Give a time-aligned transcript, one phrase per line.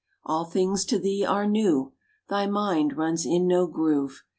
[0.25, 1.93] All things to thee are new.
[2.27, 4.23] Thy mind runs in no groove.